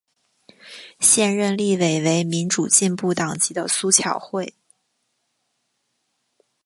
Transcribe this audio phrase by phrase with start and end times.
[0.99, 4.55] 现任立委为民主进步党籍的苏巧慧。